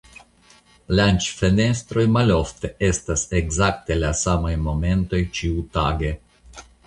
Lanĉfenestroj 0.99 2.05
malofte 2.13 2.71
estas 2.89 3.25
ekzakte 3.41 3.99
la 4.01 4.11
samaj 4.23 4.55
momentoj 4.69 5.21
ĉiutage. 5.41 6.13